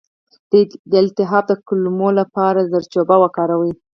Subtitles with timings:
[0.89, 3.71] د التهاب د کمولو لپاره زردچوبه وکاروئ